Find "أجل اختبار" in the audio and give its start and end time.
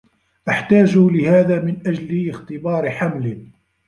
1.87-2.89